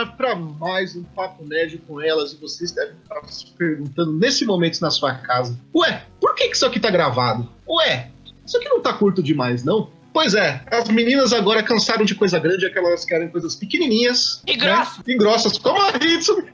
[0.00, 4.44] ar para mais um Papo Nerd com elas e vocês devem estar se perguntando nesse
[4.44, 7.48] momento na sua casa: Ué, por que, que isso aqui tá gravado?
[7.68, 8.10] Ué,
[8.46, 9.90] isso aqui não tá curto demais, não?
[10.12, 14.42] Pois é, as meninas agora cansaram de coisa grande, é que elas querem coisas pequenininhas.
[14.44, 14.98] E grossas.
[14.98, 15.04] Né?
[15.06, 16.44] E grossas, como a Hitsu.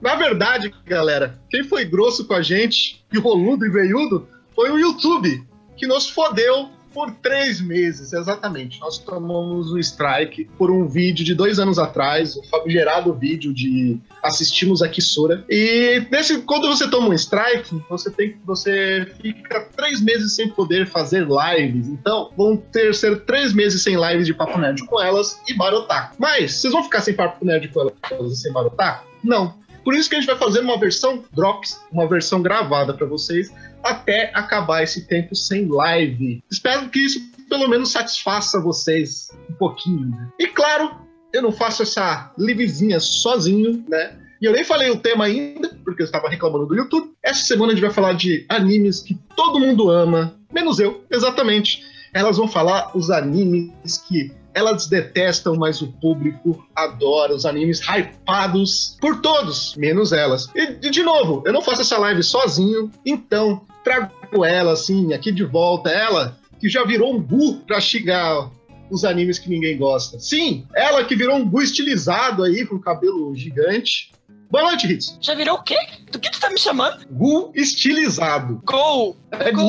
[0.00, 4.78] Na verdade, galera, quem foi grosso com a gente, e roludo e veiudo, foi o
[4.78, 5.44] YouTube,
[5.76, 8.80] que nos fodeu por três meses, exatamente.
[8.80, 13.98] Nós tomamos um strike por um vídeo de dois anos atrás, o famigerado vídeo de
[14.22, 15.44] assistimos a Kissura.
[15.48, 20.86] E nesse, quando você toma um strike, você tem você fica três meses sem poder
[20.86, 21.88] fazer lives.
[21.88, 26.16] Então, vão ter ser três meses sem lives de Papo Nerd com elas e Barotaku.
[26.18, 29.06] Mas, vocês vão ficar sem Papo Nerd com elas e sem Barotaku?
[29.22, 29.54] Não.
[29.84, 33.50] Por isso que a gente vai fazer uma versão Drops, uma versão gravada para vocês,
[33.82, 36.42] até acabar esse tempo sem live.
[36.50, 40.10] Espero que isso pelo menos satisfaça vocês um pouquinho.
[40.10, 40.28] Né?
[40.38, 40.96] E claro,
[41.32, 44.16] eu não faço essa livezinha sozinho, né?
[44.40, 47.10] E eu nem falei o tema ainda, porque eu estava reclamando do YouTube.
[47.22, 51.82] Essa semana a gente vai falar de animes que todo mundo ama, menos eu, exatamente.
[52.14, 58.96] Elas vão falar os animes que elas detestam, mas o público adora os animes hypados
[59.00, 60.48] por todos, menos elas.
[60.54, 65.44] E, de novo, eu não faço essa live sozinho, então trago ela, assim, aqui de
[65.44, 68.50] volta, ela que já virou um bu pra xingar
[68.90, 70.18] os animes que ninguém gosta.
[70.18, 74.10] Sim, ela que virou um bu estilizado aí, com cabelo gigante.
[74.50, 75.18] Boa noite, Ritz.
[75.20, 75.76] Já virou o quê?
[76.10, 77.04] Do que tu tá me chamando?
[77.10, 78.62] Gu estilizado.
[78.64, 79.14] Gol.
[79.30, 79.60] É Gu,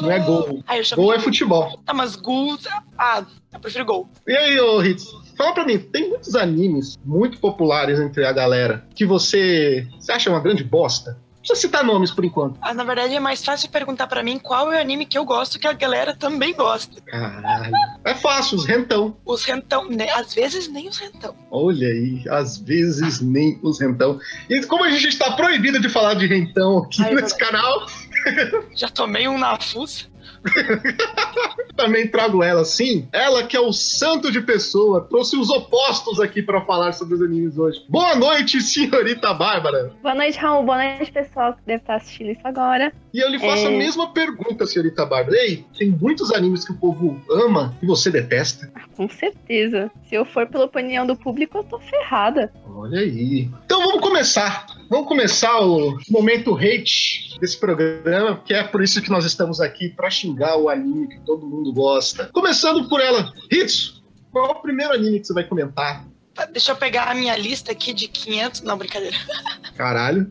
[0.00, 0.62] não é gol.
[0.66, 1.76] Ah, Gol é futebol.
[1.84, 2.56] Tá, mas Gu...
[2.96, 4.08] Ah, eu prefiro gol.
[4.26, 5.06] E aí, ô Ritz?
[5.36, 10.30] Fala pra mim, tem muitos animes muito populares entre a galera que você, você acha
[10.30, 11.16] uma grande bosta?
[11.48, 12.58] Precisa citar nomes por enquanto.
[12.60, 15.24] Ah, na verdade é mais fácil perguntar pra mim qual é o anime que eu
[15.24, 17.00] gosto que a galera também gosta.
[17.00, 17.72] Caralho.
[18.04, 19.16] É fácil, os rentão.
[19.24, 20.10] Os rentão, né?
[20.10, 21.34] às vezes nem os rentão.
[21.50, 24.20] Olha aí, às vezes nem os rentão.
[24.50, 27.86] E como a gente está proibido de falar de rentão aqui Ai, nesse canal,
[28.74, 30.06] Já tomei um na fuça.
[31.76, 33.08] também trago ela, sim.
[33.12, 37.22] Ela que é o santo de pessoa, trouxe os opostos aqui para falar sobre os
[37.22, 37.80] animes hoje.
[37.88, 39.92] Boa noite, senhorita Bárbara.
[40.02, 40.64] Boa noite, Raul.
[40.64, 42.92] Boa noite, pessoal que deve estar assistindo isso agora.
[43.14, 43.76] E eu lhe faço a É.
[43.78, 45.36] mesma pergunta, senhorita Bárbara.
[45.36, 48.70] Ei, tem muitos animes que o povo ama e você detesta?
[48.74, 49.90] Ah, Com certeza.
[50.08, 52.52] Se eu for pela opinião do público, eu tô ferrada.
[52.74, 53.48] Olha aí.
[53.64, 54.66] Então vamos começar.
[54.90, 59.88] Vamos começar o momento hate desse programa, que é por isso que nós estamos aqui
[59.90, 62.26] para xingar o anime que todo mundo gosta.
[62.32, 64.02] Começando por ela, Hitsu.
[64.30, 66.04] Qual é o primeiro anime que você vai comentar?
[66.34, 68.60] Tá, Deixa eu pegar a minha lista aqui de 500.
[68.62, 69.16] Não, brincadeira.
[69.76, 70.30] Caralho.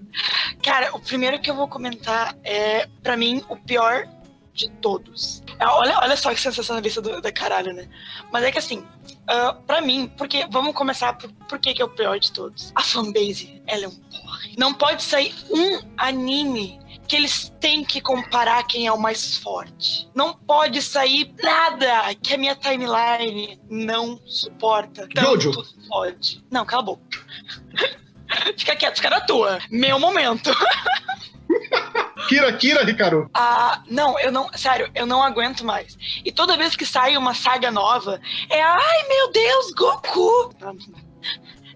[0.64, 4.08] Cara, o primeiro que eu vou comentar é, pra mim, o pior
[4.54, 5.44] de todos.
[5.60, 7.88] É, Olha, olha só que sensacionalista do, da caralho, né?
[8.32, 8.84] Mas é que assim,
[9.28, 12.72] ah, pra mim, porque vamos começar por, por que, que é o pior de todos.
[12.74, 14.56] A fanbase, ela é um porre.
[14.58, 20.10] Não pode sair um anime que eles têm que comparar quem é o mais forte.
[20.14, 25.08] Não pode sair nada que a minha timeline não suporta.
[25.14, 25.64] Tanto Jojo.
[25.88, 26.44] Pode.
[26.52, 27.04] Não, cala a boca.
[28.58, 29.60] Fica quieto, fica na tua.
[29.72, 30.52] Meu momento.
[32.28, 33.30] Kira, Kira, Ricardo.
[33.34, 35.98] Ah, não, eu não, sério, eu não aguento mais.
[36.26, 38.20] E toda vez que sai uma saga nova,
[38.50, 40.54] é ai meu Deus, Goku!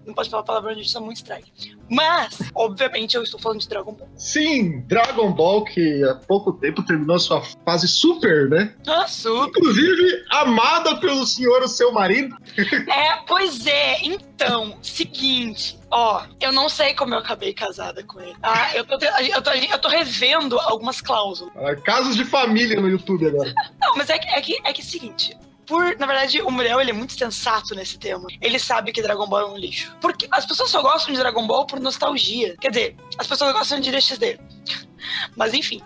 [0.06, 1.44] Não, pode falar palavrão, a gente tá muito estranho.
[1.88, 4.08] Mas, obviamente, eu estou falando de Dragon Ball.
[4.16, 8.74] Sim, Dragon Ball, que há pouco tempo terminou sua fase super, né?
[8.86, 9.58] Ah, super.
[9.60, 12.36] Inclusive, amada pelo senhor, o seu marido.
[12.92, 18.34] É, pois é, então, seguinte, ó, eu não sei como eu acabei casada com ele.
[18.42, 21.52] Ah, eu tô, eu tô, eu tô revendo algumas cláusulas.
[21.56, 23.52] Ah, Casos de família no YouTube agora.
[23.80, 25.36] Não, mas é que é que é que é o seguinte.
[25.72, 28.26] Por, na verdade, o Muriel ele é muito sensato nesse tema.
[28.42, 29.96] Ele sabe que Dragon Ball é um lixo.
[30.02, 32.54] Porque as pessoas só gostam de Dragon Ball por nostalgia.
[32.60, 34.38] Quer dizer, as pessoas gostam de DXD.
[35.34, 35.80] Mas enfim.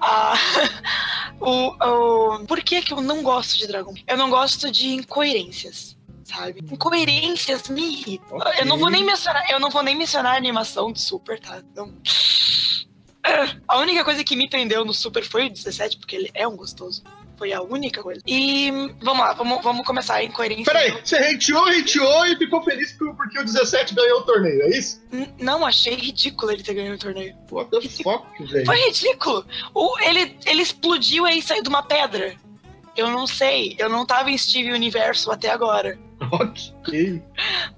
[0.00, 0.34] ah,
[1.40, 4.02] o, o- por que, que eu não gosto de Dragon Ball?
[4.08, 5.96] Eu não gosto de incoerências.
[6.24, 6.58] Sabe?
[6.70, 8.38] Incoerências me irritam.
[8.38, 8.52] Ok.
[8.58, 11.62] Eu não vou nem mencionar, eu não vou nem mencionar a animação de Super, tá?
[11.76, 11.94] Não.
[13.68, 16.56] A única coisa que me prendeu no Super foi o 17, porque ele é um
[16.56, 17.04] gostoso.
[17.38, 18.20] Foi a única coisa.
[18.26, 18.68] E
[19.00, 20.64] vamos lá, vamos, vamos começar a incoerência.
[20.64, 24.70] Peraí, você hateou, hateou e ficou feliz por- porque o 17 ganhou o torneio, é
[24.76, 25.00] isso?
[25.12, 27.34] N- Não, achei ridículo ele ter ganho o torneio.
[27.50, 28.66] What the fuck, velho?
[28.66, 29.46] Foi ridículo.
[29.72, 32.34] O, ele, ele explodiu e saiu de uma pedra.
[32.96, 35.96] Eu não sei, eu não tava em Steve Universo até agora.
[36.32, 37.22] Ok.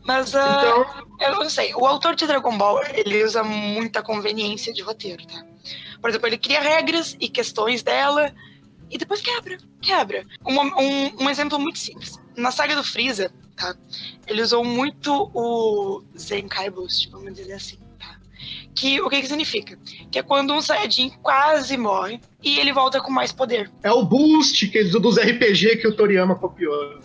[0.03, 4.73] Mas ah, Então, eu não sei, o autor de Dragon Ball, ele usa muita conveniência
[4.73, 5.45] de roteiro, tá?
[6.01, 8.33] Por exemplo, ele cria regras e questões dela
[8.91, 10.27] e depois quebra, quebra.
[10.45, 12.19] Um, um, um exemplo muito simples.
[12.37, 13.75] Na saga do Freeza, tá?
[14.27, 18.19] Ele usou muito o Zenkai Boost, vamos dizer assim, tá?
[18.75, 19.79] Que, o que que significa?
[20.11, 23.71] Que é quando um Saiyajin quase morre e ele volta com mais poder.
[23.83, 27.01] É o boost que eles, dos RPG que o Toriyama copiou.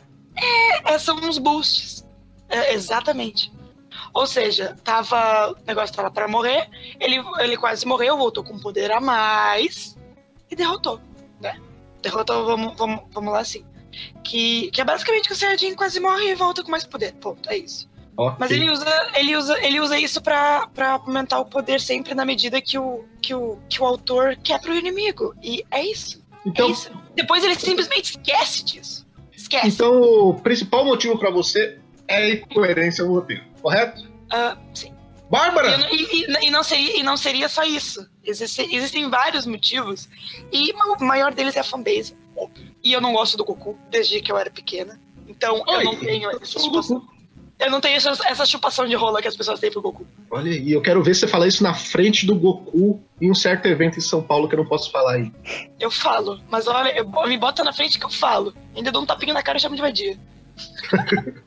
[0.85, 2.05] É, são uns boosts.
[2.49, 3.51] É, exatamente.
[4.13, 8.91] Ou seja, tava, o negócio tava para morrer, ele, ele quase morreu, voltou com poder
[8.91, 9.97] a mais
[10.49, 10.99] e derrotou?
[12.05, 13.65] Derrotou, vamos, vamos, vamos lá assim.
[14.23, 17.13] Que, que é basicamente que o Saiyajin quase morre e volta com mais poder.
[17.13, 17.89] Ponto, é isso.
[18.15, 18.35] Ok.
[18.39, 18.85] Mas ele usa,
[19.15, 23.03] ele usa, ele usa isso pra, pra aumentar o poder sempre na medida que o,
[23.21, 25.33] que o, que o autor quer pro inimigo.
[25.41, 26.21] E é isso.
[26.45, 26.91] É Então, isso.
[27.15, 29.05] Depois ele simplesmente esquece disso.
[29.33, 29.67] Esquece.
[29.67, 34.07] então o principal motivo pra você é a incoerência no roteiro, correto?
[34.31, 34.94] Ah, sim.
[35.29, 35.71] Bárbara!
[35.71, 38.07] eu e- e- e não seria, e não seria só isso.
[38.23, 40.07] Existem, existem vários motivos.
[40.51, 42.15] E o maior deles é a fanbase.
[42.83, 44.99] E eu não gosto do Goku desde que eu era pequena.
[45.27, 46.99] Então eu Oi, não tenho essa chupação.
[46.99, 47.15] Goku.
[47.57, 50.05] Eu não tenho essa, essa chupação de rola que as pessoas têm pro Goku.
[50.29, 53.65] Olha, e eu quero ver você falar isso na frente do Goku em um certo
[53.67, 55.31] evento em São Paulo que eu não posso falar aí.
[55.79, 58.53] Eu falo, mas olha, eu, me bota na frente que eu falo.
[58.75, 60.17] Ainda dou um tapinha na cara e chamo de vadia.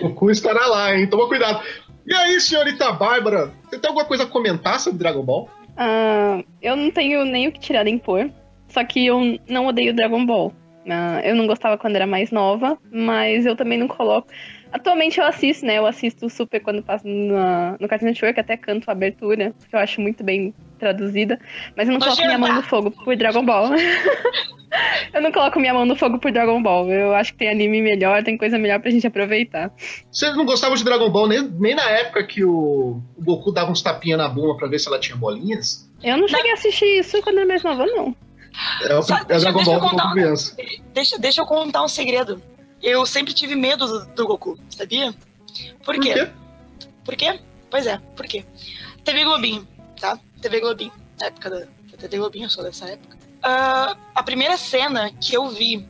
[0.00, 1.06] O Goku estará lá, hein?
[1.08, 1.62] Toma cuidado.
[2.06, 5.50] E aí, senhorita Bárbara, você tem alguma coisa a comentar sobre Dragon Ball?
[5.76, 8.30] Ah, eu não tenho nem o que tirar nem pôr.
[8.68, 10.52] Só que eu não odeio Dragon Ball.
[10.88, 14.28] Ah, eu não gostava quando era mais nova, mas eu também não coloco.
[14.76, 15.78] Atualmente eu assisto, né?
[15.78, 19.80] Eu assisto super quando passa na- no Cartoon Network, até canto a abertura, que eu
[19.80, 21.38] acho muito bem traduzida.
[21.74, 23.70] Mas eu não coloco minha mão no fogo por Dragon Ball.
[25.14, 26.90] eu não coloco minha mão no fogo por Dragon Ball.
[26.90, 29.72] Eu acho que tem anime melhor, tem coisa melhor pra gente aproveitar.
[30.12, 33.70] Você não gostava de Dragon Ball nem, nem na época que o, o Goku dava
[33.72, 35.90] uns tapinhas na bunda pra ver se ela tinha bolinhas?
[36.02, 38.14] Eu não cheguei a assistir isso quando era mais nova, não.
[38.82, 40.56] É o, Só- é o Dragon deixa Ball eu contar criança.
[40.92, 42.42] Deixa, deixa eu contar um segredo.
[42.86, 45.12] Eu sempre tive medo do, do Goku, sabia?
[45.84, 46.30] Por Por quê?
[47.04, 47.40] Por quê?
[47.68, 48.44] Pois é, por quê?
[49.02, 49.66] TV Globinho,
[50.00, 50.16] tá?
[50.40, 53.18] TV Globinho, na época da, da TV Globinho, eu sou dessa época.
[53.42, 55.84] Ah, a primeira cena que eu vi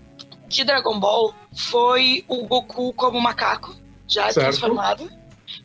[0.48, 3.76] de Dragon Ball foi o Goku como macaco,
[4.08, 4.46] já Certo.
[4.46, 5.12] transformado,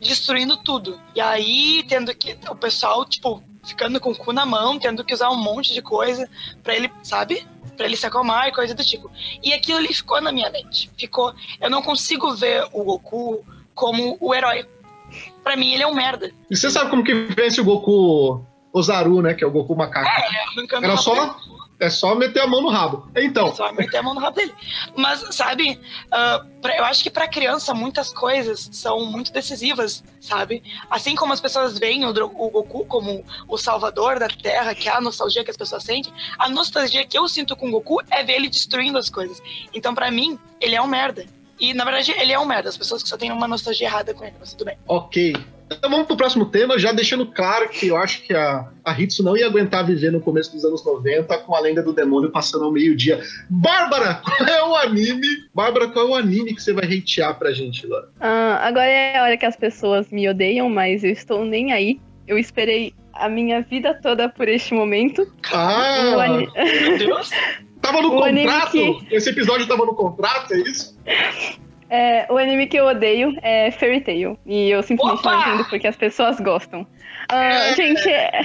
[0.02, 1.00] destruindo tudo.
[1.14, 2.36] E aí, tendo que.
[2.50, 5.80] O pessoal, tipo, ficando com o cu na mão, tendo que usar um monte de
[5.80, 6.28] coisa
[6.62, 7.46] pra ele, sabe?
[7.76, 9.10] Pra ele se acalmar e coisa do tipo.
[9.42, 10.90] E aquilo ali ficou na minha mente.
[10.98, 11.32] Ficou.
[11.60, 14.66] Eu não consigo ver o Goku como o herói.
[15.42, 16.30] Pra mim, ele é um merda.
[16.50, 19.34] E você sabe como que vence o Goku Ozaru, né?
[19.34, 20.08] Que é o Goku macaco.
[20.56, 21.36] Arrancando Era só-.
[21.82, 23.08] É só meter a mão no rabo.
[23.16, 24.54] Então, Só meter a mão no rabo dele.
[24.96, 25.80] Mas, sabe,
[26.10, 30.62] ah, pra- eu acho que pra criança muitas coisas são muito decisivas, sabe?
[30.88, 34.92] Assim como as pessoas veem o, o Goku como o salvador da Terra, que é
[34.92, 38.22] a nostalgia que as pessoas sentem, a nostalgia que eu sinto com o Goku é
[38.22, 39.42] ver ele destruindo as coisas.
[39.74, 41.26] Então, pra mim, ele é um merda.
[41.58, 42.68] E, na verdade, ele é um merda.
[42.68, 44.76] As pessoas que só têm uma nostalgia errada com ele, mas tudo bem.
[44.86, 45.34] ok.
[45.76, 49.22] Então vamos pro próximo tema, já deixando claro que eu acho que a, a Hitsu
[49.22, 52.64] não ia aguentar viver no começo dos anos 90 com a lenda do demônio passando
[52.64, 53.20] ao meio-dia.
[53.50, 55.26] Bárbara, qual é o anime?
[55.54, 58.08] Bárbara, qual é o anime que você vai hatear pra gente, Laura?
[58.20, 62.00] Ah, agora é a hora que as pessoas me odeiam, mas eu estou nem aí.
[62.26, 65.26] Eu esperei a minha vida toda por este momento.
[65.52, 67.30] Ah, ani- Meu Deus!
[67.82, 68.70] tava no o contrato?
[68.70, 70.96] que- Esse episódio tava no contrato, é isso?
[71.92, 74.38] é, o anime que eu odeio é Fairy Tail.
[74.46, 75.30] E eu simplesmente Opa!
[75.32, 76.86] não entendo porque as pessoas gostam.
[77.30, 77.74] É.
[77.76, 78.40] Gente, é,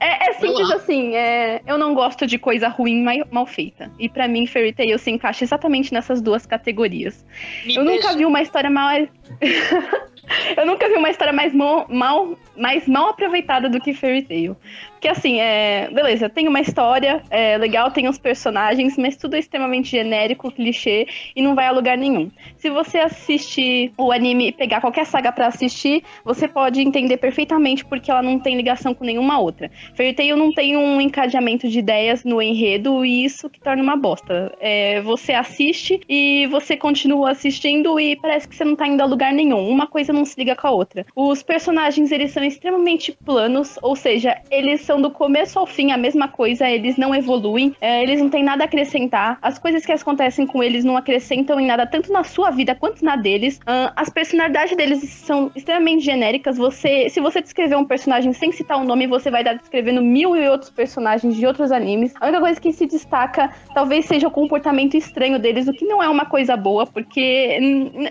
[0.00, 1.14] é- é simples assim.
[1.16, 3.90] é, eu não gosto de coisa ruim mai- mal feita.
[3.98, 7.24] E pra mim, Fairy Tail se encaixa exatamente nessas duas categorias.
[7.64, 8.16] Me Eu nunca beija.
[8.18, 8.90] vi uma história mal.
[10.56, 14.56] eu nunca vi uma história mais mal, mal, mais mal aproveitada do que Fairy Tail.
[14.92, 15.88] Porque assim, é.
[15.92, 21.06] Beleza, tem uma história, é legal, tem os personagens, mas tudo é extremamente genérico, clichê
[21.36, 22.30] e não vai a lugar nenhum.
[22.56, 27.84] Se você assistir o anime e pegar qualquer saga pra assistir, você pode entender perfeitamente
[27.84, 29.70] porque ela não tem ligação com nenhuma outra.
[29.94, 33.96] Fairy Tail não tem um encadeamento de ideias no enredo e isso que torna uma
[33.96, 34.52] bosta.
[34.60, 39.06] É, você assiste e você continua assistindo e parece que você não tá indo a
[39.06, 39.68] lugar nenhum.
[39.68, 41.06] Uma coisa não se liga com a outra.
[41.14, 45.96] Os personagens, eles são extremamente planos, ou seja, eles são do começo ao fim a
[45.96, 49.38] mesma coisa, eles não evoluem, é, eles não têm nada a acrescentar.
[49.40, 53.04] As coisas que acontecem com eles não acrescentam em nada, tanto na sua vida quanto
[53.04, 53.60] na deles.
[53.66, 56.56] Ahn, as personalidades deles são extremamente genéricas.
[56.56, 60.36] Você, se você descrever um personagem sem citar o nome, você vai estar descrevendo mil
[60.36, 62.12] e outros personagens de outros animes.
[62.20, 66.02] A única coisa que se destaca talvez seja o comportamento estranho deles, o que não
[66.02, 67.58] é uma coisa boa, porque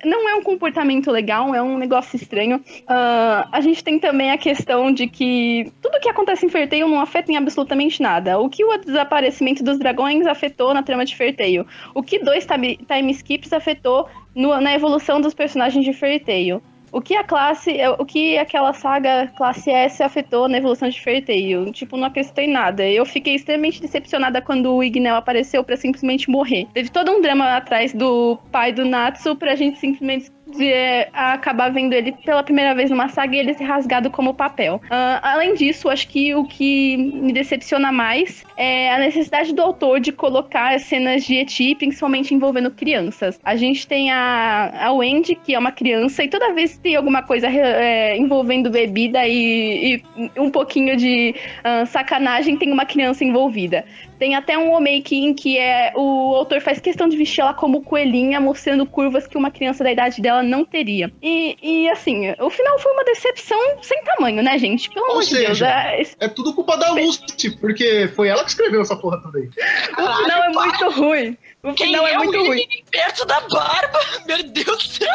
[0.06, 2.62] não é um comportamento legal, é um negócio estranho.
[2.88, 6.88] Ah, a gente tem também também a questão de que tudo que acontece em Tail
[6.88, 8.38] não afeta em absolutamente nada.
[8.40, 11.66] O que o desaparecimento dos dragões afetou na trama de Tail?
[11.94, 16.62] O que dois time, skips afetou no, na evolução dos personagens de Tail?
[16.90, 21.72] O que a classe, o que aquela saga classe S afetou na evolução de Tail?
[21.72, 22.86] Tipo, não acrescentei nada.
[22.88, 26.68] Eu fiquei extremamente decepcionada quando o Ignel apareceu para simplesmente morrer.
[26.74, 31.70] Teve todo um drama atrás do pai do Natsu pra gente simplesmente de é, acabar
[31.70, 34.76] vendo ele pela primeira vez numa saga e ele ser rasgado como papel.
[34.86, 40.00] Uh, além disso, acho que o que me decepciona mais é a necessidade do autor
[40.00, 43.40] de colocar cenas de eti, principalmente envolvendo crianças.
[43.44, 46.96] A gente tem a, a Wendy, que é uma criança, e toda vez que tem
[46.96, 53.24] alguma coisa é, envolvendo bebida e, e, um pouquinho de uh, sacanagem, tem uma criança
[53.24, 53.86] envolvida.
[54.18, 57.82] Tem até um omake em que é, o autor faz questão de vestir ela como
[57.82, 61.12] coelhinha, mostrando curvas que uma criança da idade dela não teria.
[61.22, 64.90] E, e assim, o final foi uma decepção sem tamanho, né, gente?
[64.90, 66.16] Pelo Ou amor seja, de Deus.
[66.20, 69.48] É, é tudo culpa da Lucy, porque foi ela que escreveu essa porra toda aí.
[69.48, 71.38] o final é muito ruim.
[71.64, 72.68] O Quem final é, é muito o ruim.
[72.92, 74.00] perto da barba?
[74.26, 75.08] Meu Deus do céu.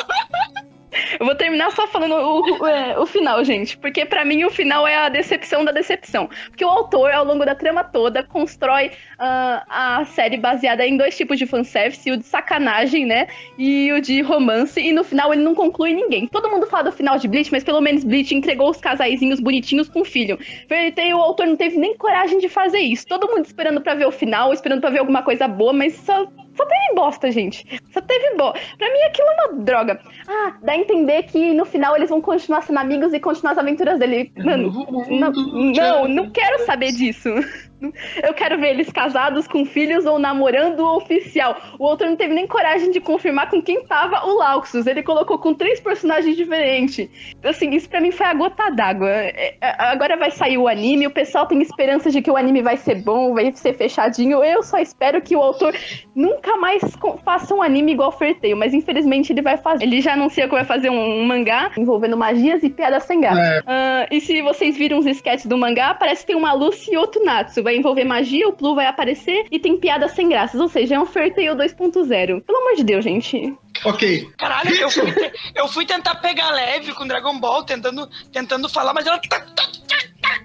[1.19, 3.77] Eu vou terminar só falando o, o, é, o final, gente.
[3.79, 6.29] Porque para mim o final é a decepção da decepção.
[6.49, 11.17] Porque o autor, ao longo da trama toda, constrói uh, a série baseada em dois
[11.17, 13.27] tipos de fanservice: o de sacanagem, né?
[13.59, 14.81] E o de romance.
[14.81, 16.27] E no final ele não conclui ninguém.
[16.27, 19.89] Todo mundo fala do final de Bleach, mas pelo menos Bleach entregou os casaizinhos bonitinhos
[19.89, 20.39] com filho.
[20.69, 23.07] Fairy o autor não teve nem coragem de fazer isso.
[23.07, 26.27] Todo mundo esperando para ver o final, esperando para ver alguma coisa boa, mas só
[26.55, 27.81] só teve bosta, gente.
[27.93, 28.61] Só teve bosta.
[28.77, 30.01] Pra mim aquilo é uma droga.
[30.29, 33.59] Ah, dá a entender que no final eles vão continuar sendo amigos e continuar as
[33.59, 34.33] aventuras dele.
[34.37, 37.29] Mano, não, não, não quero saber disso.
[38.23, 41.57] Eu quero ver eles casados com filhos ou namorando oficial.
[41.79, 44.87] O outro não teve nem coragem de confirmar com quem tava o Lauxus.
[44.87, 47.09] Ele colocou com três personagens diferentes.
[47.43, 49.11] Assim, isso pra mim foi a gota d'água.
[49.11, 52.63] É, é, agora vai sair o anime, o pessoal tem esperança de que o anime
[52.63, 54.43] vai ser bom, vai ser fechadinho.
[54.45, 55.75] Eu só espero que o autor
[56.15, 56.83] nunca mais
[57.25, 59.85] faça um anime igual Ferteio, mas infelizmente ele vai fazer.
[59.85, 63.41] Ele já anuncia que vai fazer um mangá envolvendo magias e piadas sem graça.
[63.41, 63.61] É.
[63.61, 66.97] Uh, e se vocês viram os sketches do mangá, parece que tem uma Lucy e
[66.97, 67.63] outro Natsu.
[67.63, 70.61] Vai vai envolver magia, o Plu vai aparecer e tem piadas sem graças.
[70.61, 72.43] Ou seja, é um Fairy 2.0.
[72.43, 73.55] Pelo amor de Deus, gente.
[73.85, 74.31] Ok.
[74.37, 75.15] Caralho, eu fui,
[75.55, 79.19] eu fui tentar pegar leve com Dragon Ball, tentando, tentando falar, mas ela.
[79.19, 80.43] Tá, tá, tá,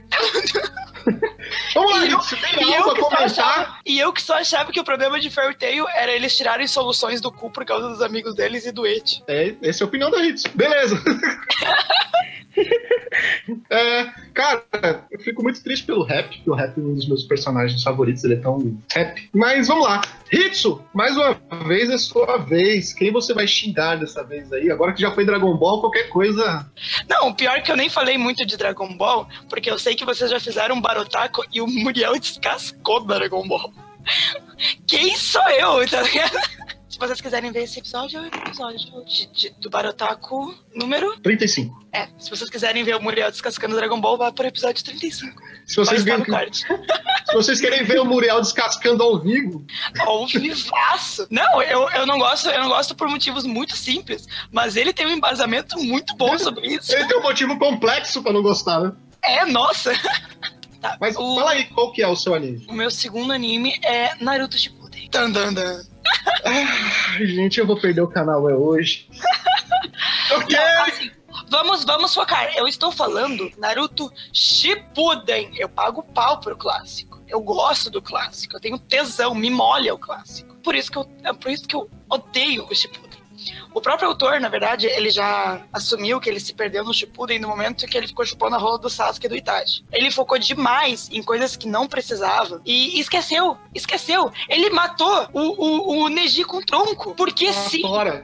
[1.73, 2.19] Vamos lá, e eu,
[2.55, 3.23] tem algo a comentar?
[3.23, 6.67] Achava, e eu que só achava que o problema de Fairy Tail era eles tirarem
[6.67, 9.23] soluções do cu por causa dos amigos deles e do It.
[9.27, 10.43] É, essa é a opinião da Hits.
[10.53, 11.01] Beleza.
[13.69, 14.63] é, cara,
[15.11, 18.23] eu fico muito triste pelo rap, porque o rap é um dos meus personagens favoritos,
[18.23, 19.29] ele é tão rap.
[19.33, 20.01] Mas vamos lá.
[20.31, 21.33] Hitsu, mais uma
[21.65, 22.93] vez é sua vez.
[22.93, 24.69] Quem você vai xingar dessa vez aí?
[24.69, 26.69] Agora que já foi Dragon Ball, qualquer coisa.
[27.07, 30.05] Não, pior é que eu nem falei muito de Dragon Ball, porque eu sei que
[30.05, 33.71] vocês já fizeram um Barotaco e o Muriel descascou Dragon Ball.
[34.87, 36.37] Quem sou eu, tá ligado?
[36.97, 41.85] Se vocês quiserem ver esse episódio, é o episódio de, de, do Barotaku número 35.
[41.93, 45.39] É, se vocês quiserem ver o Muriel descascando Dragon Ball, vá para o episódio 35.
[45.67, 49.63] Se vocês, viram, se vocês querem ver o Muriel descascando ao vivo.
[49.99, 51.27] Ao vivaço.
[51.29, 55.05] Não, eu, eu não gosto, eu não gosto por motivos muito simples, mas ele tem
[55.05, 56.91] um embasamento muito bom sobre isso.
[56.91, 58.91] Ele tem um motivo complexo para não gostar, né?
[59.23, 59.93] É, nossa.
[60.79, 62.63] Tá, mas o, fala aí qual que é o seu anime.
[62.69, 65.09] O meu segundo anime é Naruto Shippuden.
[65.09, 65.83] Dan, dan.
[66.45, 69.09] Ai, gente, eu vou perder o canal é hoje.
[70.31, 70.57] ok!
[70.57, 71.11] Não, assim,
[71.49, 72.55] vamos, vamos focar.
[72.55, 75.51] Eu estou falando Naruto Shippuden.
[75.57, 77.21] Eu pago pau pro clássico.
[77.27, 78.55] Eu gosto do clássico.
[78.55, 80.55] Eu tenho tesão, me molha o clássico.
[80.63, 83.06] Por isso que eu, é por isso que eu odeio o Shippuden.
[83.73, 87.47] O próprio autor, na verdade, ele já assumiu que ele se perdeu no Shippuden no
[87.47, 89.83] momento que ele ficou chupando a rola do Sasuke e do Itachi.
[89.91, 94.31] Ele focou demais em coisas que não precisava e esqueceu, esqueceu.
[94.49, 97.13] Ele matou o, o, o Neji com tronco.
[97.15, 97.81] Porque sim.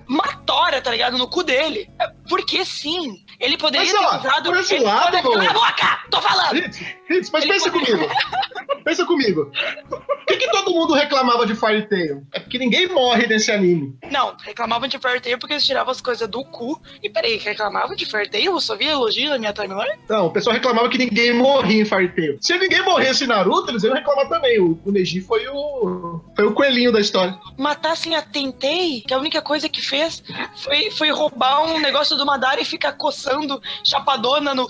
[0.07, 1.17] Matora, tá ligado?
[1.17, 1.89] No cu dele.
[1.99, 3.23] É, porque sim.
[3.39, 4.49] Ele poderia mas, ter ó, usado...
[4.49, 5.99] Por esse lado, Cala a boca!
[6.09, 6.57] Tô falando!
[6.57, 7.97] Hits, mas ele pensa poderia...
[7.97, 8.13] comigo.
[8.83, 9.51] pensa comigo.
[9.89, 12.23] Por que, que todo mundo reclamava de Fire Tail?
[12.31, 13.97] É porque ninguém morre nesse anime.
[14.11, 16.81] Não, reclamavam de Fire Tail porque eles tiravam as coisas do cu.
[17.01, 18.53] E peraí, reclamavam de Fire Tail?
[18.53, 19.99] Eu só via elogio na minha timeline?
[20.09, 22.37] Não, o pessoal reclamava que ninguém morria em Fire Tail.
[22.41, 24.59] Se ninguém morresse em Naruto, eles iam reclamar também.
[24.59, 26.21] O, o Neji foi o.
[26.35, 27.37] Foi o coelhinho da história.
[27.57, 30.23] Matassem a Tentei, que a única coisa que fez
[30.55, 34.67] foi, foi roubar um negócio do Madara e ficar coçando chapadona no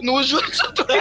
[0.00, 0.94] no Jutsu do todo.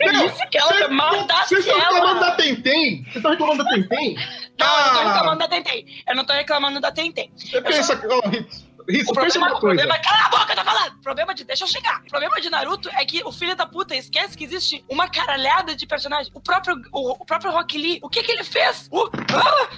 [0.00, 3.02] Não, que ela matasse Vocês estão reclamando da Tentem?
[3.02, 4.14] Vocês estão reclamando da Tentem?
[4.58, 4.80] Não, ah.
[4.80, 5.86] eu não tô reclamando da Tentem.
[6.08, 7.32] Eu não tô reclamando da Tentem.
[7.36, 8.06] Você pensa, só...
[8.08, 9.98] oh, Isso, O problema, o problema é.
[9.98, 10.94] Cala a boca, tá falando!
[10.94, 11.44] O problema de.
[11.44, 12.02] Deixa eu chegar.
[12.02, 15.74] O problema de Naruto é que o filho da puta esquece que existe uma caralhada
[15.74, 16.30] de personagens.
[16.34, 18.88] O próprio, o, o próprio Rock Lee, o que que ele fez?
[18.90, 19.08] O.
[19.34, 19.68] Ah!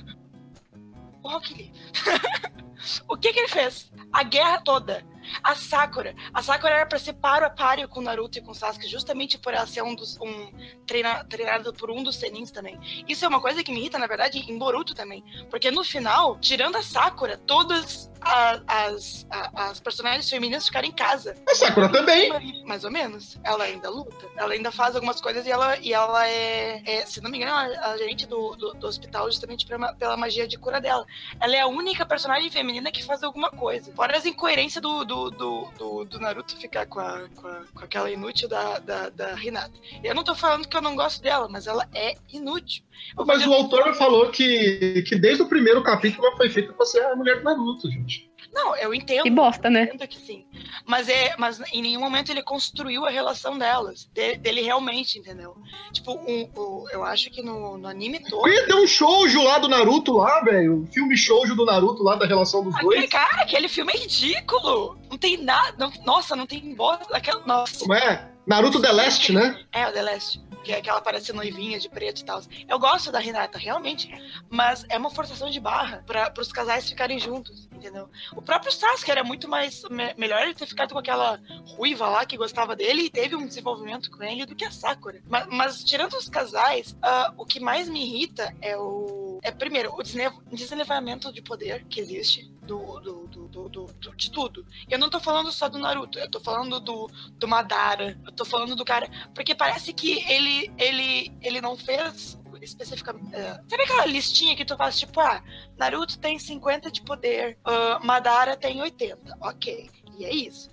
[1.23, 1.73] O Rock Lee.
[3.09, 3.91] o que que ele fez?
[4.13, 5.05] A guerra toda.
[5.45, 6.15] A Sakura.
[6.33, 9.53] A Sakura era pra ser paro a páreo com Naruto e com Sasuke, justamente por
[9.53, 10.17] ela ser um dos.
[10.21, 10.51] Um,
[10.87, 12.79] treina, treinada por um dos Senins também.
[13.07, 15.23] Isso é uma coisa que me irrita, na verdade, em Boruto também.
[15.51, 20.93] Porque no final, tirando a Sakura, todas a- as, a- as personagens femininas ficaram em
[20.93, 21.35] casa.
[21.47, 22.65] A Sakura também.
[22.65, 23.39] Mais ou menos.
[23.45, 24.27] Ela ainda luta.
[24.35, 27.53] Ela ainda faz algumas coisas e ela, e ela é, é, se não me engano,
[27.53, 31.05] a, a gerente do, do, do hospital justamente pela, pela magia de cura dela.
[31.39, 33.93] Ela é a única personagem feminina que faz alguma coisa.
[33.95, 37.85] Fora as incoerências do, do, do, do, do Naruto ficar com, a, com, a- com
[37.85, 39.73] aquela inútil da, da, da Hinata.
[40.03, 42.85] Eu não tô falando que eu não gosto dela, mas ela é inútil.
[43.17, 46.85] Eu Mas o autor falou que, que desde o primeiro capítulo ela foi feita pra
[46.87, 48.28] ser a mulher do Naruto, gente.
[48.53, 49.23] Não, eu entendo.
[49.25, 49.85] Que bosta, né?
[49.85, 50.45] Entendo que sim.
[50.87, 54.09] Mas, é, mas em nenhum momento ele construiu a relação delas.
[54.13, 55.57] de- dele realmente, entendeu?
[55.93, 58.49] Tipo, um, o- eu acho que no, no anime todo.
[58.49, 60.83] Ia ter um shoujo lá do Naruto lá, velho.
[60.83, 63.11] Um filme shoujo do Naruto lá, da relação dos Aquele dois.
[63.11, 64.99] cara, aquele filme é ridículo.
[65.11, 65.75] Não tem nada.
[65.79, 67.17] não- nossa, não tem bosta.
[67.17, 67.81] Aquela, nossa.
[67.81, 68.29] Como é?
[68.47, 69.61] Naruto The Last, né?
[69.73, 70.41] É, o The Last.
[70.69, 72.43] Que é aquela parece noivinha de preto e tal.
[72.69, 74.07] Eu gosto da Hinata, realmente.
[74.51, 78.11] Mas é uma forçação de barra para os casais ficarem juntos, entendeu?
[78.37, 79.83] O próprio Sasuke era muito mais.
[79.85, 81.41] me- melhor ele ter ficado com aquela
[81.75, 85.23] ruiva lá que gostava dele e teve um desenvolvimento com ele do que a Sakura.
[85.27, 89.18] Mas, mas tirando os casais, ah, o que mais me irrita é o.
[89.43, 94.67] É primeiro, o desenvolvimento de poder que existe do, do, do, do- de tudo.
[94.89, 98.45] Eu não tô falando só do Naruto, eu tô falando do, do Madara, eu tô
[98.45, 99.09] falando do cara.
[99.35, 103.35] Porque parece que ele, ele, ele não fez especificamente.
[103.35, 105.43] é, sabe aquela listinha que tu faz, tipo, ah,
[105.77, 109.37] Naruto tem 50 de poder, ah, Madara tem 80.
[109.41, 109.89] Ok.
[110.19, 110.69] E é isso.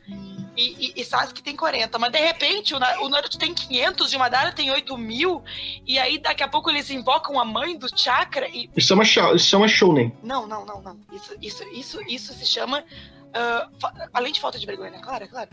[0.56, 1.98] E, e, e Sasuke tem 40.
[2.00, 5.44] Mas de repente o, o Naruto tem 500 e o Madara tem 8 mil.
[5.86, 9.40] E aí daqui a pouco eles invocam a mãe do chakra e Isso chama, isso
[9.40, 10.16] chama shounen.
[10.24, 11.00] não, não, não, não.
[11.12, 12.84] Isso, isso, isso, isso se chama.
[13.80, 15.00] fa- além de falta de vergonha, né?
[15.02, 15.50] Claro, é claro.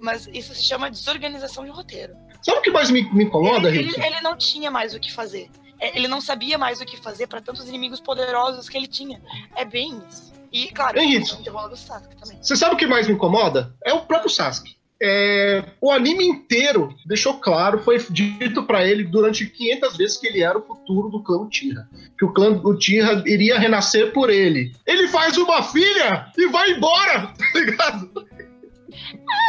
[0.00, 2.14] Mas isso se chama desorganização de roteiro.
[2.42, 5.12] Sabe o que mais me, me incomoda, ele, ele, ele não tinha mais o que
[5.12, 5.50] fazer.
[5.80, 9.20] É, Ele não sabia mais o que fazer para tantos inimigos poderosos que ele tinha.
[9.56, 10.32] É bem isso.
[10.54, 11.36] E, claro, tem isso.
[11.44, 12.38] o rola do Sasuke também.
[12.40, 13.74] Você sabe o que mais me incomoda?
[13.84, 14.76] É o próprio Sasuke.
[15.02, 20.40] É, o anime inteiro deixou claro, foi dito pra ele durante 500 vezes que ele
[20.42, 21.88] era o futuro do clã Uchiha.
[22.16, 24.72] Que o clã Uchiha iria renascer por ele.
[24.86, 28.26] Ele faz uma filha e vai embora, tá ligado?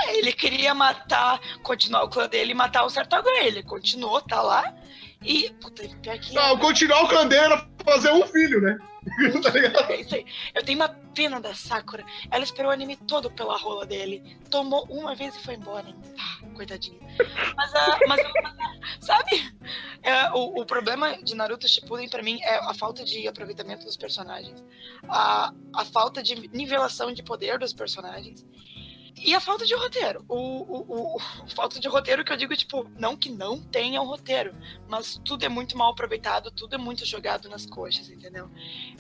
[0.08, 3.30] É, Ele queria matar, continuar o clã dele e matar o Sartogan.
[3.44, 4.74] Ele continuou, tá lá.
[5.24, 6.34] E, puta, pior que.
[6.34, 8.78] Não, continuar o clã dele era fazer um filho, né?
[9.44, 9.92] tá ligado?
[9.92, 10.26] É isso aí.
[10.54, 12.04] Eu tenho uma pena da Sakura.
[12.32, 14.38] Ela esperou o anime todo pela rola dele.
[14.50, 15.86] Tomou uma vez e foi embora.
[16.18, 17.00] Ah, coitadinha.
[17.56, 18.22] Mas, ah, mas
[19.00, 19.54] sabe?
[20.02, 23.98] É, o, o problema de Naruto Shippuden pra mim é a falta de aproveitamento dos
[23.98, 24.64] personagens.
[25.08, 28.46] A, a falta de nivelação de poder dos personagens.
[29.26, 30.24] E a falta de roteiro.
[30.30, 31.20] O, o, o,
[31.56, 34.56] falta de roteiro que eu digo, tipo, não que não tenha um roteiro,
[34.88, 38.48] mas tudo é muito mal aproveitado, tudo é muito jogado nas coxas, entendeu?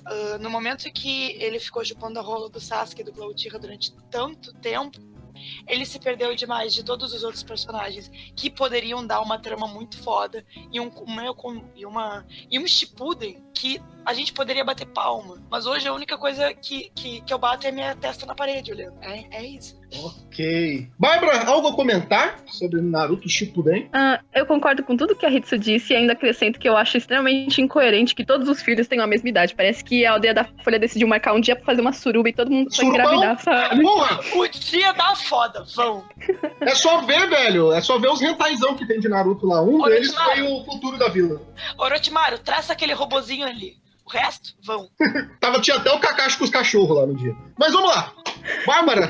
[0.03, 3.93] Ah, no momento que ele ficou chupando a rola do Sasuke e do Cloutira durante
[4.09, 4.99] tanto tempo,
[5.67, 9.97] ele se perdeu demais de todos os outros personagens que poderiam dar uma trama muito
[10.01, 10.91] foda e um,
[11.75, 15.41] e uma e um Shippuden que a gente poderia bater palma.
[15.49, 18.71] Mas hoje a única coisa que, que, que eu bato é minha testa na parede
[18.71, 18.97] olhando.
[19.01, 19.79] É, é isso.
[20.03, 20.87] Ok.
[20.99, 23.89] Bárbara, algo a comentar sobre Naruto Shippuden?
[23.93, 26.97] Ah, eu concordo com tudo que a Hitsu disse e ainda acrescento que eu acho
[26.97, 29.55] extremamente incoerente que todos os filhos tenham a mesma idade.
[29.55, 32.33] Parece que a aldeia da Folha decidiu marcar um dia pra fazer uma suruba e
[32.33, 33.13] todo mundo foi Surubão?
[33.15, 33.81] engravidar, sabe?
[33.81, 36.03] Porra, O dia da foda, vão!
[36.61, 37.71] é só ver, velho.
[37.71, 39.61] É só ver os rentaizão que tem de Naruto lá.
[39.63, 41.41] Um Olha deles foi o futuro da vila.
[41.77, 43.77] Orochimaru, traça aquele robozinho ali.
[44.05, 44.87] O resto, vão.
[45.41, 47.35] Tava, tinha até o Kakashi com os cachorros lá no dia.
[47.57, 48.13] Mas vamos lá.
[48.67, 49.07] Bárbara,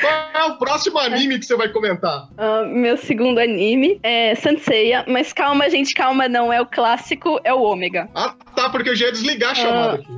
[0.00, 2.28] qual é o próximo anime que você vai comentar?
[2.36, 7.54] Ah, meu segundo anime é Sanseiya, mas calma, gente, calma, não é o clássico, é
[7.54, 8.08] o Ômega.
[8.14, 10.08] Ah, tá, porque eu já ia desligar a chamada aqui.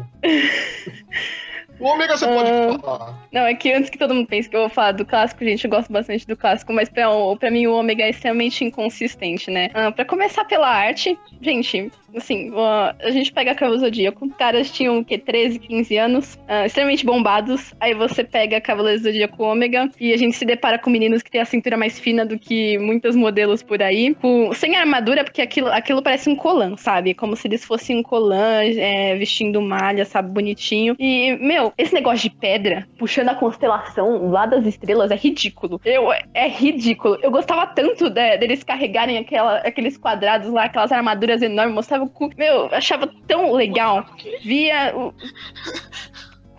[1.78, 2.78] O Ômega você pode Ah.
[2.78, 3.18] falar.
[3.32, 5.64] Não, é que antes que todo mundo pense que eu vou falar do clássico, gente,
[5.64, 7.06] eu gosto bastante do clássico, mas pra,
[7.38, 9.70] pra mim o Ômega é extremamente inconsistente, né?
[9.72, 15.04] Ah, pra começar pela arte, gente, assim, a gente pega Cavaleiro Zodíaco, caras tinham o
[15.04, 15.18] quê?
[15.18, 17.74] 13, 15 anos, uh, extremamente bombados.
[17.80, 21.40] Aí você pega Cavaleiro Zodíaco Ômega e a gente se depara com meninos que têm
[21.40, 25.68] a cintura mais fina do que muitos modelos por aí, com, sem armadura, porque aquilo,
[25.68, 27.14] aquilo parece um colan, sabe?
[27.14, 30.30] Como se eles fossem um colan é, vestindo malha, sabe?
[30.30, 30.96] Bonitinho.
[30.98, 35.80] E, meu, esse negócio de pedra, puxando a constelação lá das estrelas, é ridículo.
[35.84, 37.18] Eu, é ridículo.
[37.22, 42.08] Eu gostava tanto de, deles carregarem aquela, aqueles quadrados lá, aquelas armaduras enormes, mostrava o
[42.08, 42.30] cu.
[42.36, 44.06] Meu, eu achava tão legal.
[44.42, 44.94] Via.
[44.96, 45.14] O...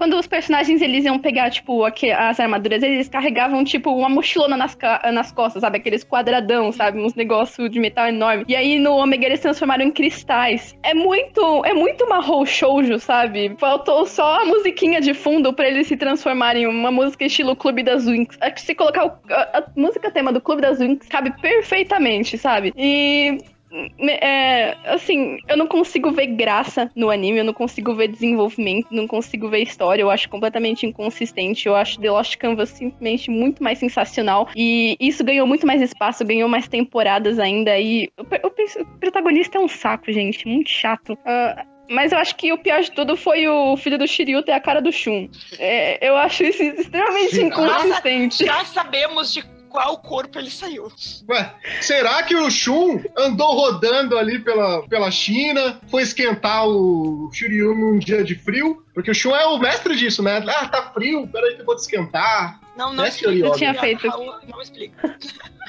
[0.02, 4.76] Quando os personagens eles iam pegar, tipo, as armaduras, eles carregavam, tipo, uma mochilona nas,
[5.14, 5.78] nas costas, sabe?
[5.78, 7.00] Aqueles quadradão, sabe?
[7.00, 8.44] Uns negócios de metal enorme.
[8.48, 10.76] E aí no Omega eles transformaram em cristais.
[10.82, 13.56] É muito, é muito marrom shoujo, sabe?
[13.60, 17.84] Faltou só a musiquinha de fundo para eles se transformarem em uma música estilo Clube
[17.84, 18.36] das Winx.
[18.38, 22.74] Que se colocar o, a, a música tema do Clube das Winx cabe perfeitamente, sabe?
[22.76, 23.38] E
[24.00, 29.08] é, assim, eu não consigo ver graça no anime, eu não consigo ver desenvolvimento, não
[29.08, 31.68] consigo ver história, eu acho completamente inconsistente.
[31.68, 34.50] Eu acho The Lost Canvas simplesmente muito mais sensacional.
[34.56, 37.78] E isso ganhou muito mais espaço, ganhou mais temporadas ainda.
[37.80, 41.14] E o, o, o protagonista é um saco, gente, muito chato.
[41.14, 44.54] Uh, mas eu acho que o pior de tudo foi o filho do Shiryu ter
[44.54, 45.30] a cara do Shun.
[45.60, 48.46] É, eu acho isso extremamente inconsistente.
[48.46, 50.92] Já sabemos de qual corpo ele saiu.
[51.30, 57.74] Ué, será que o Shun andou rodando ali pela, pela China, foi esquentar o Shiryu
[57.74, 58.84] num dia de frio?
[58.94, 60.44] Porque o Shun é o mestre disso, né?
[60.48, 62.60] Ah, tá frio, peraí que eu vou te esquentar.
[62.76, 64.08] Não, não, explica, eu tinha feito.
[64.08, 65.18] Não, não explica.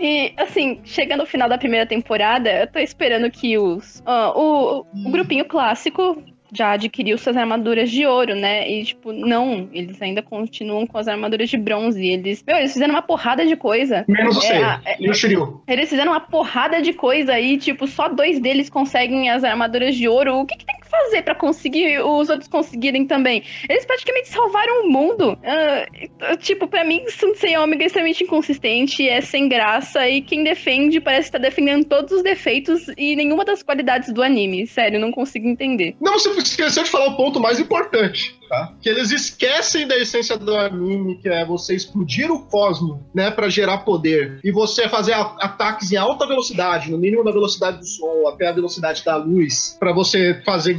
[0.00, 4.00] E, assim, chegando no final da primeira temporada, eu tô esperando que os.
[4.00, 6.20] Uh, o, o grupinho clássico
[6.54, 8.68] já adquiriu suas armaduras de ouro, né?
[8.70, 12.06] E, tipo, não, eles ainda continuam com as armaduras de bronze.
[12.06, 14.04] Eles, meu, eles fizeram uma porrada de coisa.
[14.08, 15.62] Menos é, o é, e o Shiryu.
[15.66, 20.08] Eles fizeram uma porrada de coisa e, tipo, só dois deles conseguem as armaduras de
[20.08, 20.36] ouro.
[20.36, 23.42] O que, que tem que fazer para conseguir os outros conseguirem também?
[23.68, 25.32] Eles praticamente salvaram o mundo.
[25.32, 31.00] Uh, tipo, para mim, Sensei Omega é extremamente inconsistente, é sem graça e quem defende
[31.00, 34.66] parece estar defendendo todos os defeitos e nenhuma das qualidades do anime.
[34.66, 35.96] Sério, não consigo entender.
[36.00, 38.72] Não, você esqueceu de falar o ponto mais importante, tá?
[38.80, 43.48] Que eles esquecem da essência do anime, que é você explodir o cosmo, né, para
[43.48, 48.28] gerar poder, e você fazer ataques em alta velocidade, no mínimo da velocidade do som,
[48.28, 50.76] até a velocidade da luz, para você fazer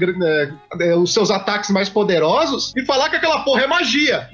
[0.80, 4.30] é, os seus ataques mais poderosos, e falar que aquela porra é magia.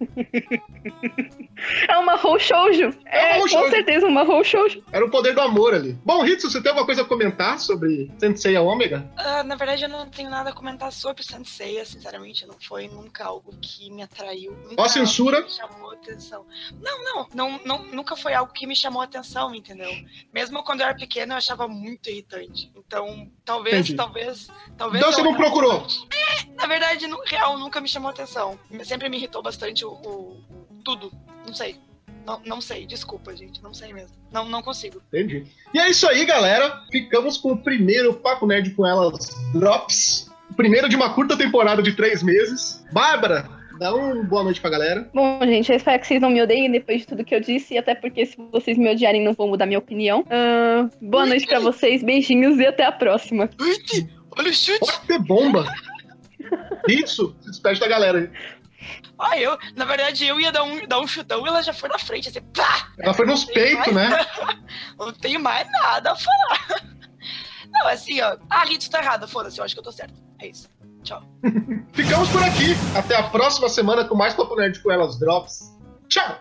[1.88, 2.94] É uma Mahou Shoujo.
[3.06, 3.70] É, é com shoujo.
[3.70, 4.82] certeza uma Mahou Shoujo.
[4.92, 5.98] Era o poder do amor ali.
[6.04, 9.04] Bom, Hitsu, você tem alguma coisa a comentar sobre Sensei Omega?
[9.18, 12.46] Uh, na verdade, eu não tenho nada a comentar sobre Sensei, sinceramente.
[12.46, 14.56] Não foi nunca algo que me atraiu.
[14.76, 15.42] Ó a censura.
[15.42, 16.46] Me chamou atenção.
[16.80, 19.90] Não, não, não, não, nunca foi algo que me chamou atenção, entendeu?
[20.32, 22.70] Mesmo quando eu era pequena, eu achava muito irritante.
[22.76, 23.96] Então, talvez, Entendi.
[23.96, 25.02] talvez, talvez...
[25.02, 25.86] Então você não procurou?
[26.12, 28.58] É, na verdade, no real, nunca me chamou atenção.
[28.84, 30.44] Sempre me irritou bastante o, o
[30.84, 31.10] tudo.
[31.46, 31.76] Não sei.
[32.26, 33.62] Não, não sei, desculpa, gente.
[33.62, 34.16] Não sei mesmo.
[34.32, 35.00] Não, não consigo.
[35.08, 35.44] Entendi.
[35.74, 36.82] E é isso aí, galera.
[36.90, 40.30] Ficamos com o primeiro Papo Nerd com elas Drops.
[40.50, 42.84] O primeiro de uma curta temporada de três meses.
[42.92, 45.08] Bárbara, dá uma boa noite pra galera.
[45.12, 47.76] Bom, gente, eu espero que vocês não me odeiem depois de tudo que eu disse,
[47.76, 50.20] até porque se vocês me odiarem, não vão mudar minha opinião.
[50.20, 53.50] Uh, boa noite pra vocês, beijinhos e até a próxima.
[54.36, 54.80] Olha o chute!
[54.80, 55.66] Pode ter bomba!
[56.88, 58.30] Isso, se despede da galera aí.
[59.18, 61.88] Ah, eu, na verdade, eu ia dar um, dar um chutão e ela já foi
[61.88, 62.88] na frente, assim, pá!
[62.98, 64.10] Ela foi nos peitos, né?
[64.98, 66.84] não tenho mais nada a falar.
[67.70, 68.36] Não, assim, ó.
[68.48, 70.14] Ah, Rito tá errada, foda-se, eu acho que eu tô certo.
[70.40, 70.68] É isso.
[71.02, 71.22] Tchau.
[71.92, 72.74] Ficamos por aqui.
[72.96, 75.76] Até a próxima semana com mais Papo Nerd com Elas Drops.
[76.08, 76.40] Tchau!